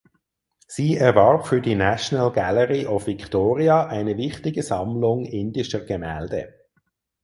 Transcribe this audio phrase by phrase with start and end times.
[0.67, 6.55] Sie erwarb für die National Gallery of Victoria eine wichtige Sammlung indischer Gemälde.